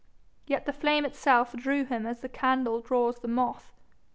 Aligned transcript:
Yet 0.47 0.65
the 0.65 0.73
flame 0.73 1.05
itself 1.05 1.53
drew 1.55 1.85
him 1.85 2.07
as 2.07 2.21
the 2.21 2.27
candle 2.27 2.81
draws 2.81 3.19
the 3.19 3.27
moth. 3.27 3.71